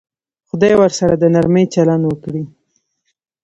[0.47, 2.43] خدای ورسره د نرمي چلند وکړي.